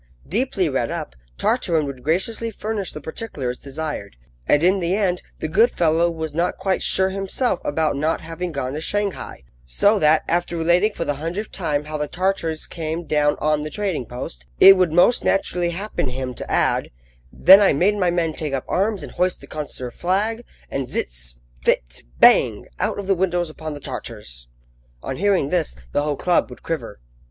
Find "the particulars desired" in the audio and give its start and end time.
2.91-4.15